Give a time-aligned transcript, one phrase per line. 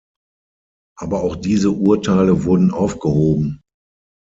[0.97, 3.61] Aber auch diese Urteile wurden aufgehoben.